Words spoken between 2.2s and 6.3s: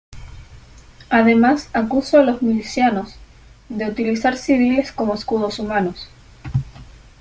los milicianos de utilizar civiles como escudos humanos.